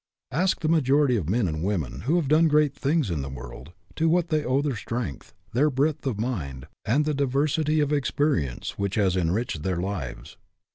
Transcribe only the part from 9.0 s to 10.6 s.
en riched their lives.